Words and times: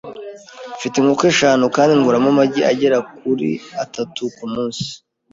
Mfite 0.77 0.95
inkoko 0.97 1.23
eshanu 1.31 1.65
kandi 1.75 1.93
nkuramo 1.99 2.27
amagi 2.33 2.61
agera 2.71 2.97
kuri 3.17 3.49
atatu 3.83 4.21
kumunsi. 4.35 4.87